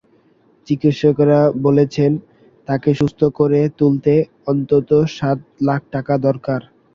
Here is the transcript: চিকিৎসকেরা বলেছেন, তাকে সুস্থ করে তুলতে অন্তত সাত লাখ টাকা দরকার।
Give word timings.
চিকিৎসকেরা 0.67 1.39
বলেছেন, 1.65 2.11
তাকে 2.67 2.89
সুস্থ 2.99 3.21
করে 3.39 3.59
তুলতে 3.79 4.13
অন্তত 4.47 4.89
সাত 5.17 5.39
লাখ 5.67 5.81
টাকা 5.93 6.13
দরকার। 6.27 6.61